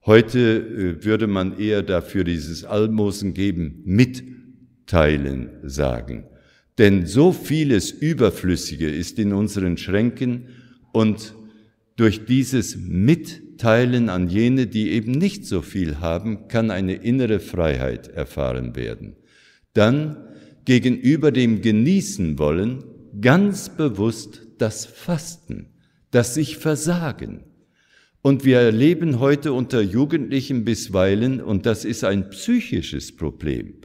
[0.06, 4.24] Heute äh, würde man eher dafür dieses Almosen geben mit
[4.88, 6.24] teilen sagen.
[6.80, 10.48] Denn so vieles Überflüssige ist in unseren Schränken
[10.94, 11.36] und
[11.98, 18.08] durch dieses Mitteilen an jene, die eben nicht so viel haben, kann eine innere Freiheit
[18.08, 19.18] erfahren werden.
[19.74, 20.18] Dann
[20.64, 22.84] gegenüber dem Genießen wollen
[23.22, 25.68] ganz bewusst das Fasten,
[26.12, 27.44] das sich versagen.
[28.22, 33.76] Und wir erleben heute unter Jugendlichen bisweilen, und das ist ein psychisches Problem,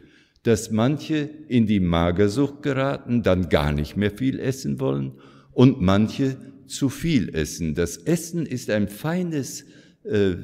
[0.43, 5.13] dass manche in die Magersucht geraten, dann gar nicht mehr viel essen wollen
[5.53, 7.75] und manche zu viel essen.
[7.75, 9.65] Das Essen ist ein feines,
[10.05, 10.35] äh,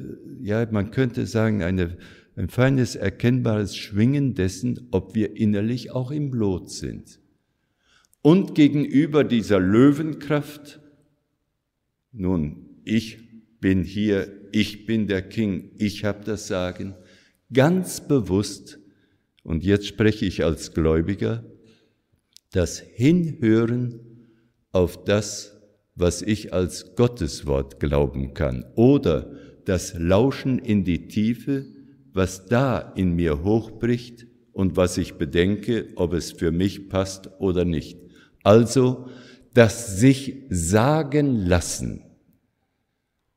[0.41, 1.97] ja, man könnte sagen, eine,
[2.37, 7.20] ein feines erkennbares Schwingen dessen, ob wir innerlich auch im Lot sind.
[8.21, 10.79] Und gegenüber dieser Löwenkraft,
[12.11, 13.17] nun, ich
[13.59, 16.95] bin hier, ich bin der King, ich habe das Sagen,
[17.51, 18.79] ganz bewusst
[19.43, 21.43] und jetzt spreche ich als Gläubiger,
[22.51, 23.99] das Hinhören
[24.71, 25.57] auf das,
[25.95, 29.31] was ich als Gotteswort glauben kann, oder
[29.65, 31.65] das Lauschen in die Tiefe,
[32.13, 37.63] was da in mir hochbricht und was ich bedenke, ob es für mich passt oder
[37.63, 38.00] nicht.
[38.43, 39.07] Also
[39.53, 42.03] das sich sagen lassen.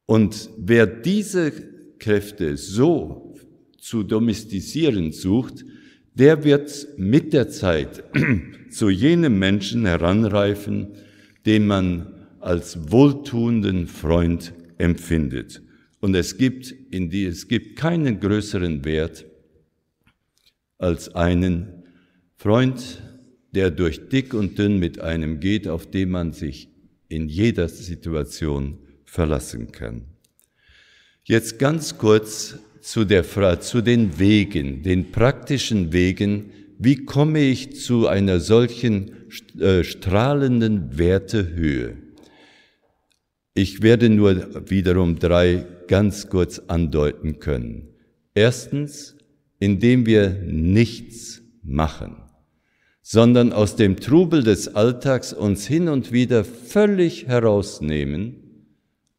[0.06, 1.52] Und wer diese
[1.98, 3.34] Kräfte so
[3.78, 5.64] zu domestisieren sucht,
[6.14, 8.04] der wird mit der Zeit
[8.70, 10.88] zu jenem Menschen heranreifen,
[11.44, 15.62] den man als wohltuenden Freund empfindet.
[16.00, 19.24] Und es gibt, in die, es gibt keinen größeren Wert
[20.78, 21.84] als einen
[22.36, 23.02] Freund,
[23.54, 26.68] der durch dick und dünn mit einem geht, auf den man sich
[27.08, 30.02] in jeder Situation verlassen kann.
[31.24, 37.80] Jetzt ganz kurz zu, der Frage, zu den Wegen, den praktischen Wegen, wie komme ich
[37.80, 39.12] zu einer solchen
[39.58, 41.96] äh, strahlenden Wertehöhe?
[43.54, 47.88] Ich werde nur wiederum drei ganz kurz andeuten können.
[48.34, 49.16] Erstens,
[49.60, 52.16] indem wir nichts machen,
[53.06, 58.36] sondern aus dem Trubel des Alltags uns hin und wieder völlig herausnehmen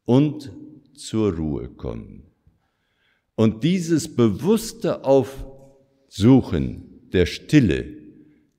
[0.04, 0.50] und
[0.96, 2.24] zur Ruhe kommen.
[3.36, 7.86] Und dieses bewusste Aufsuchen der Stille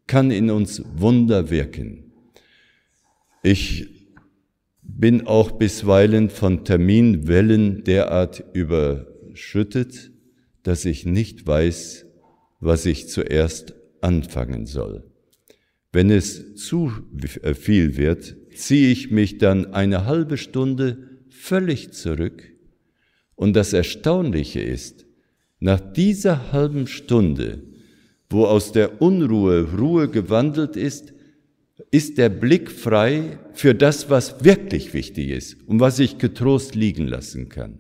[0.07, 2.13] kann in uns Wunder wirken.
[3.43, 3.89] Ich
[4.81, 10.09] bin auch bisweilen von Terminwellen derart überschüttet,
[10.63, 12.05] dass ich nicht weiß,
[12.61, 15.06] was ich zuerst anfangen soll.
[15.91, 16.91] Wenn es zu
[17.53, 22.43] viel wird, ziehe ich mich dann eine halbe Stunde völlig zurück.
[23.35, 25.05] Und das Erstaunliche ist,
[25.59, 27.63] nach dieser halben Stunde,
[28.29, 31.13] wo aus der Unruhe Ruhe gewandelt ist,
[31.91, 37.07] ist der Blick frei für das, was wirklich wichtig ist und was ich getrost liegen
[37.07, 37.79] lassen kann.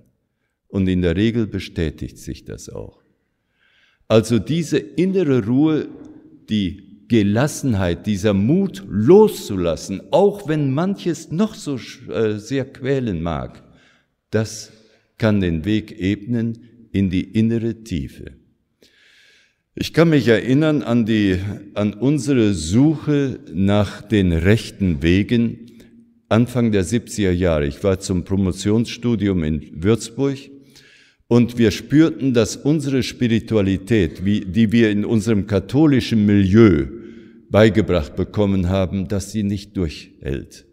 [0.67, 3.01] Und in der Regel bestätigt sich das auch.
[4.07, 5.89] Also diese innere Ruhe,
[6.49, 13.63] die Gelassenheit, dieser Mut loszulassen, auch wenn manches noch so äh, sehr quälen mag,
[14.31, 14.71] das
[15.17, 18.33] kann den Weg ebnen in die innere Tiefe.
[19.75, 21.37] Ich kann mich erinnern an die,
[21.75, 25.67] an unsere Suche nach den rechten Wegen
[26.29, 27.67] Anfang der 70er Jahre.
[27.67, 30.37] Ich war zum Promotionsstudium in Würzburg
[31.27, 36.87] und wir spürten, dass unsere Spiritualität, wie, die wir in unserem katholischen Milieu
[37.49, 40.65] beigebracht bekommen haben, dass sie nicht durchhält.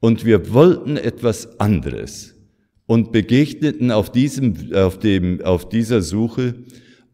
[0.00, 2.34] Und wir wollten etwas anderes
[2.86, 6.54] und begegneten auf, diesem, auf, dem, auf dieser Suche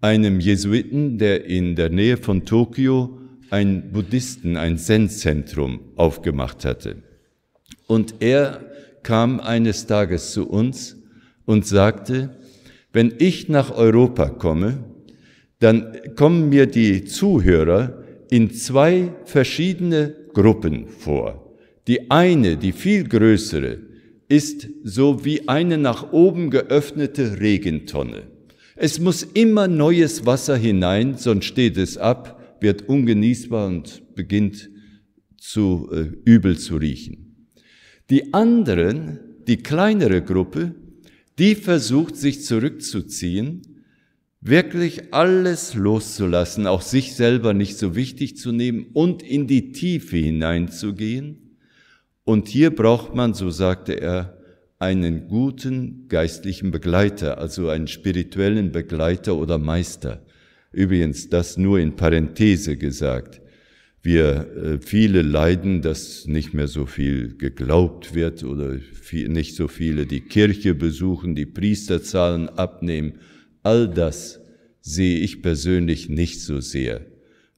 [0.01, 3.19] einem Jesuiten, der in der Nähe von Tokio
[3.51, 7.03] ein Buddhisten, ein Zen-Zentrum aufgemacht hatte.
[7.87, 8.65] Und er
[9.03, 10.97] kam eines Tages zu uns
[11.45, 12.40] und sagte,
[12.93, 14.85] wenn ich nach Europa komme,
[15.59, 21.57] dann kommen mir die Zuhörer in zwei verschiedene Gruppen vor.
[21.87, 23.79] Die eine, die viel größere,
[24.29, 28.23] ist so wie eine nach oben geöffnete Regentonne.
[28.77, 34.71] Es muss immer neues Wasser hinein, sonst steht es ab, wird ungenießbar und beginnt
[35.37, 37.49] zu äh, übel zu riechen.
[38.09, 40.75] Die anderen, die kleinere Gruppe,
[41.41, 43.63] die versucht, sich zurückzuziehen,
[44.43, 50.19] wirklich alles loszulassen, auch sich selber nicht so wichtig zu nehmen und in die Tiefe
[50.19, 51.57] hineinzugehen.
[52.25, 54.37] Und hier braucht man, so sagte er,
[54.79, 60.23] einen guten geistlichen Begleiter, also einen spirituellen Begleiter oder Meister.
[60.73, 63.41] Übrigens, das nur in Parenthese gesagt.
[64.03, 68.79] Wir äh, viele leiden, dass nicht mehr so viel geglaubt wird oder
[69.13, 73.15] nicht so viele die Kirche besuchen, die Priesterzahlen abnehmen.
[73.63, 74.41] All das
[74.81, 77.07] sehe ich persönlich nicht so sehr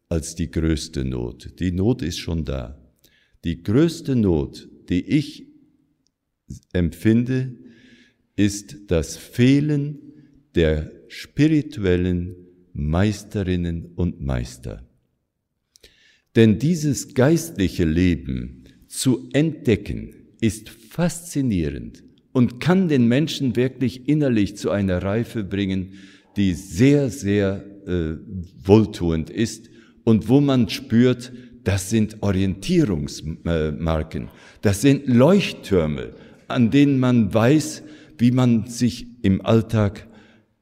[0.08, 1.60] als die größte Not.
[1.60, 2.78] Die Not ist schon da.
[3.44, 5.46] Die größte Not, die ich
[6.72, 7.54] empfinde,
[8.36, 9.98] ist das Fehlen
[10.54, 12.34] der spirituellen
[12.72, 14.86] Meisterinnen und Meister.
[16.36, 22.02] Denn dieses geistliche Leben zu entdecken ist faszinierend
[22.32, 25.94] und kann den Menschen wirklich innerlich zu einer Reife bringen,
[26.36, 28.14] die sehr, sehr äh,
[28.64, 29.68] wohltuend ist
[30.04, 31.32] und wo man spürt,
[31.64, 34.28] das sind Orientierungsmarken,
[34.62, 36.14] das sind Leuchttürme,
[36.48, 37.82] an denen man weiß,
[38.18, 40.08] wie man sich im Alltag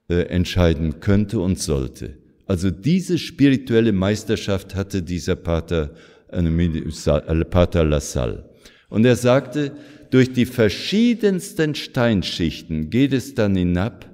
[0.09, 2.20] äh, entscheiden könnte und sollte.
[2.51, 5.91] Also diese spirituelle Meisterschaft hatte dieser Pater,
[6.33, 8.45] äh, Pater Lassalle.
[8.89, 9.71] Und er sagte,
[10.11, 14.11] durch die verschiedensten Steinschichten geht es dann hinab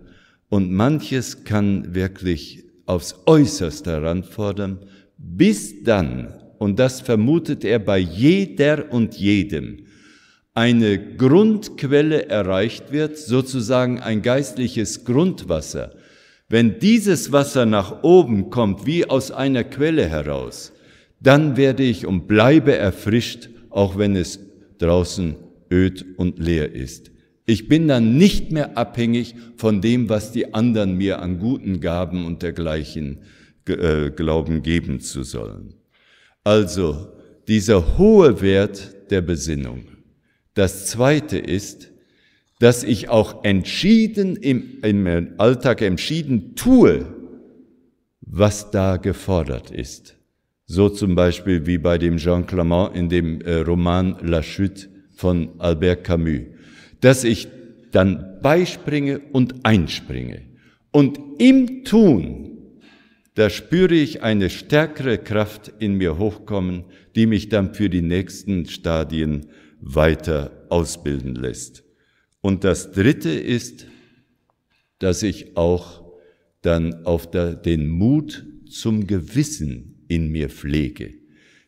[0.50, 4.80] und manches kann wirklich aufs äußerste heranfordern,
[5.16, 6.28] bis dann,
[6.58, 9.86] und das vermutet er bei jeder und jedem,
[10.52, 15.94] eine Grundquelle erreicht wird, sozusagen ein geistliches Grundwasser.
[16.48, 20.72] Wenn dieses Wasser nach oben kommt, wie aus einer Quelle heraus,
[21.20, 24.38] dann werde ich und bleibe erfrischt, auch wenn es
[24.78, 25.36] draußen
[25.72, 27.10] öd und leer ist.
[27.46, 32.26] Ich bin dann nicht mehr abhängig von dem, was die anderen mir an guten Gaben
[32.26, 33.22] und dergleichen
[33.66, 35.74] äh, glauben geben zu sollen.
[36.44, 37.08] Also
[37.48, 39.86] dieser hohe Wert der Besinnung.
[40.54, 41.92] Das zweite ist,
[42.58, 47.06] dass ich auch entschieden im, im Alltag entschieden tue,
[48.20, 50.16] was da gefordert ist.
[50.66, 55.50] So zum Beispiel wie bei dem Jean Clement in dem äh, Roman La Chute von
[55.58, 56.40] Albert Camus,
[57.00, 57.48] dass ich
[57.92, 60.42] dann beispringe und einspringe.
[60.90, 62.80] Und im Tun,
[63.34, 66.84] da spüre ich eine stärkere Kraft in mir hochkommen,
[67.14, 69.46] die mich dann für die nächsten Stadien
[69.80, 71.85] weiter ausbilden lässt.
[72.46, 73.86] Und das Dritte ist,
[75.00, 76.04] dass ich auch
[76.62, 81.14] dann auf der, den Mut zum Gewissen in mir pflege.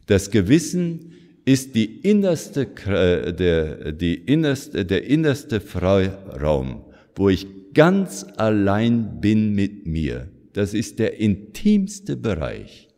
[0.06, 1.14] Das Gewissen
[1.44, 6.84] ist die innerste, der, die innerste, der innerste Freiraum,
[7.16, 10.30] wo ich ganz allein bin mit mir.
[10.52, 12.88] Das ist der intimste Bereich.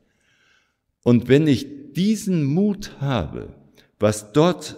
[1.02, 3.54] Und wenn ich diesen Mut habe,
[3.98, 4.76] was dort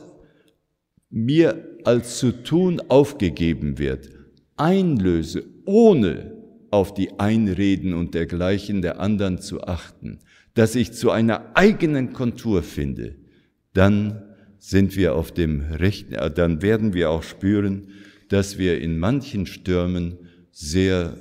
[1.11, 4.11] mir als zu tun aufgegeben wird,
[4.57, 6.33] einlöse, ohne
[6.71, 10.21] auf die Einreden und dergleichen der anderen zu achten,
[10.55, 13.17] dass ich zu einer eigenen Kontur finde,
[13.75, 14.23] dann
[14.59, 17.89] sind wir auf dem rechten, äh, dann werden wir auch spüren,
[18.29, 20.19] dass wir in manchen Stürmen
[20.51, 21.17] sehr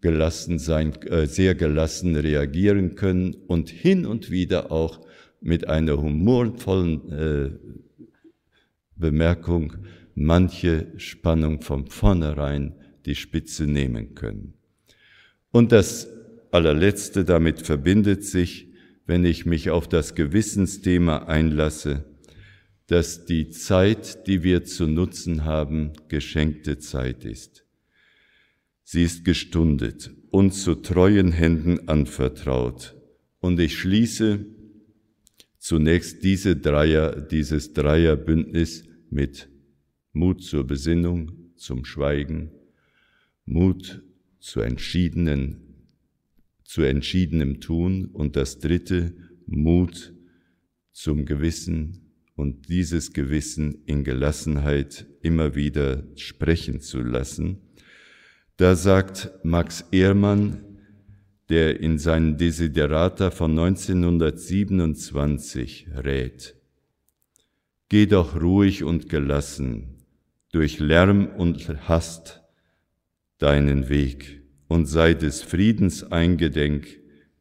[0.00, 5.00] gelassen sein, äh, sehr gelassen reagieren können und hin und wieder auch
[5.40, 7.50] mit einer humorvollen äh,
[8.96, 9.74] Bemerkung
[10.14, 12.74] manche Spannung von vornherein
[13.06, 14.54] die Spitze nehmen können.
[15.50, 16.08] Und das
[16.50, 18.68] allerletzte damit verbindet sich,
[19.06, 22.04] wenn ich mich auf das Gewissensthema einlasse,
[22.86, 27.64] dass die Zeit, die wir zu nutzen haben, geschenkte Zeit ist.
[28.82, 32.96] Sie ist gestundet, und zu treuen Händen anvertraut.
[33.38, 34.44] Und ich schließe
[35.64, 39.48] zunächst diese Dreier, dieses Dreierbündnis mit
[40.12, 42.50] Mut zur Besinnung, zum Schweigen,
[43.46, 44.02] Mut
[44.40, 45.88] zu entschiedenen,
[46.64, 49.14] zu entschiedenem Tun und das dritte,
[49.46, 50.12] Mut
[50.92, 57.62] zum Gewissen und dieses Gewissen in Gelassenheit immer wieder sprechen zu lassen.
[58.58, 60.63] Da sagt Max Ehrmann,
[61.48, 66.54] der in seinen Desiderata von 1927 rät.
[67.88, 69.96] Geh doch ruhig und gelassen
[70.52, 72.44] durch Lärm und Hast
[73.38, 76.86] deinen Weg und sei des Friedens eingedenk,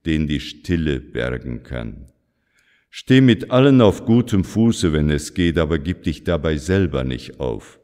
[0.06, 2.08] den die Stille bergen kann.
[2.90, 7.40] Steh mit allen auf gutem Fuße, wenn es geht, aber gib dich dabei selber nicht
[7.40, 7.80] auf.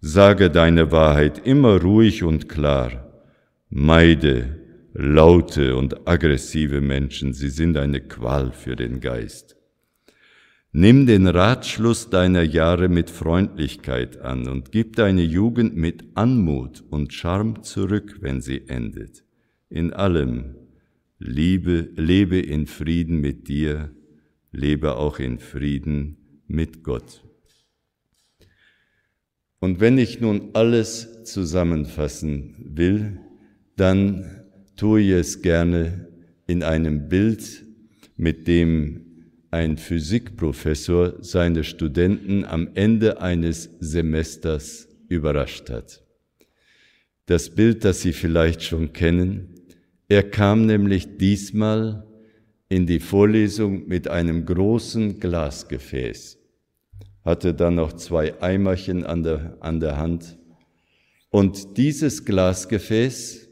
[0.00, 3.24] Sage deine Wahrheit immer ruhig und klar.
[3.70, 4.65] Meide
[4.98, 9.56] laute und aggressive Menschen, sie sind eine Qual für den Geist.
[10.72, 17.12] Nimm den Ratschluss deiner Jahre mit Freundlichkeit an und gib deine Jugend mit Anmut und
[17.12, 19.24] Charme zurück, wenn sie endet.
[19.68, 20.56] In allem
[21.18, 23.90] liebe, lebe in Frieden mit dir,
[24.52, 27.24] lebe auch in Frieden mit Gott.
[29.60, 33.20] Und wenn ich nun alles zusammenfassen will,
[33.76, 34.35] dann
[34.76, 36.08] tue ich es gerne
[36.46, 37.64] in einem Bild,
[38.16, 39.02] mit dem
[39.50, 46.02] ein Physikprofessor seine Studenten am Ende eines Semesters überrascht hat.
[47.26, 49.54] Das Bild, das Sie vielleicht schon kennen,
[50.08, 52.06] er kam nämlich diesmal
[52.68, 56.38] in die Vorlesung mit einem großen Glasgefäß,
[57.24, 60.38] hatte dann noch zwei Eimerchen an der, an der Hand
[61.30, 63.45] und dieses Glasgefäß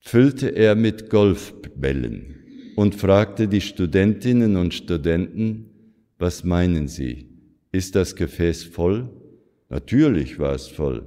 [0.00, 2.36] füllte er mit Golfbällen
[2.76, 5.70] und fragte die Studentinnen und Studenten,
[6.18, 7.28] was meinen Sie?
[7.72, 9.10] Ist das Gefäß voll?
[9.68, 11.06] Natürlich war es voll.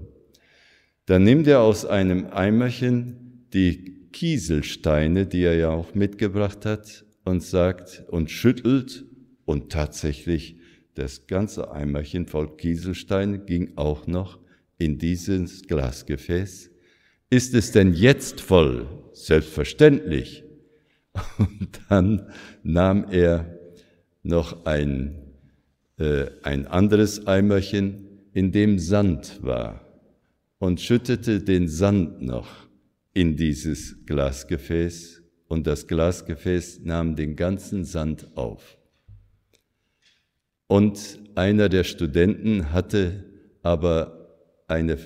[1.06, 7.44] Dann nimmt er aus einem Eimerchen die Kieselsteine, die er ja auch mitgebracht hat, und
[7.44, 9.06] sagt und schüttelt
[9.46, 10.58] und tatsächlich
[10.96, 14.40] das ganze Eimerchen voll Kieselsteine ging auch noch
[14.78, 16.71] in dieses Glasgefäß
[17.32, 18.88] ist es denn jetzt voll?
[19.14, 20.44] Selbstverständlich.
[21.40, 22.30] Und dann
[22.62, 23.58] nahm er
[24.22, 25.16] noch ein,
[25.98, 29.82] äh, ein anderes Eimerchen, in dem Sand war,
[30.60, 32.48] und schüttete den Sand noch
[33.14, 38.78] in dieses Glasgefäß, und das Glasgefäß nahm den ganzen Sand auf.
[40.68, 43.26] Und einer der Studenten hatte
[43.62, 44.98] aber eine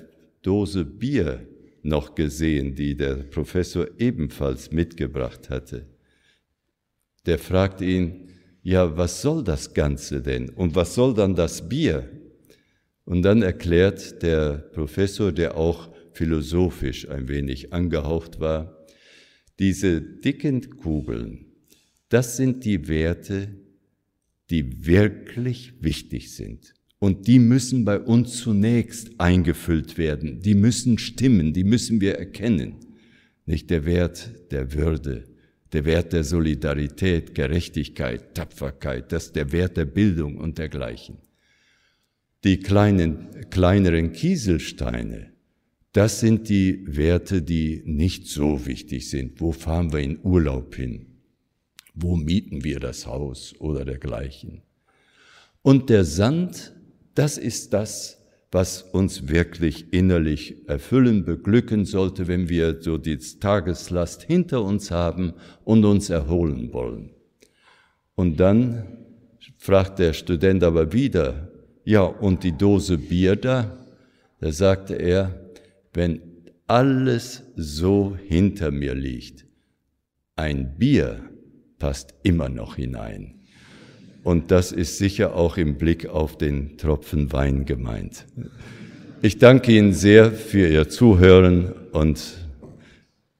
[0.43, 1.47] Dose Bier
[1.85, 5.85] noch gesehen, die der Professor ebenfalls mitgebracht hatte.
[7.25, 8.29] Der fragte ihn,
[8.61, 10.49] ja, was soll das Ganze denn?
[10.49, 12.09] Und was soll dann das Bier?
[13.05, 18.85] Und dann erklärt der Professor, der auch philosophisch ein wenig angehaucht war,
[19.59, 21.45] diese dicken Kugeln,
[22.09, 23.49] das sind die Werte,
[24.49, 26.74] die wirklich wichtig sind.
[26.99, 30.41] Und die müssen bei uns zunächst eingefüllt werden.
[30.41, 32.75] Die müssen stimmen, die müssen wir erkennen.
[33.45, 35.25] Nicht der Wert der Würde,
[35.73, 41.17] der Wert der Solidarität, Gerechtigkeit, Tapferkeit, das der Wert der Bildung und dergleichen.
[42.43, 45.35] Die kleinen, kleineren Kieselsteine,
[45.95, 49.39] das sind die Werte, die nicht so wichtig sind.
[49.39, 51.05] Wo fahren wir in Urlaub hin?
[51.93, 54.61] Wo mieten wir das Haus oder dergleichen?
[55.61, 56.74] Und der Sand,
[57.15, 64.23] das ist das, was uns wirklich innerlich erfüllen, beglücken sollte, wenn wir so die Tageslast
[64.23, 67.09] hinter uns haben und uns erholen wollen.
[68.15, 68.97] Und dann
[69.57, 71.51] fragt der Student aber wieder,
[71.83, 73.77] ja, und die Dose Bier da?
[74.39, 75.51] Da sagte er,
[75.93, 76.21] wenn
[76.67, 79.45] alles so hinter mir liegt,
[80.35, 81.29] ein Bier
[81.77, 83.41] passt immer noch hinein.
[84.25, 88.25] Und das ist sicher auch im Blick auf den Tropfen Wein gemeint.
[89.21, 92.49] Ich danke Ihnen sehr für Ihr Zuhören und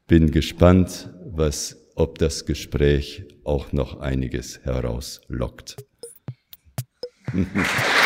[0.05, 5.75] bin gespannt, was, ob das Gespräch auch noch einiges herauslockt.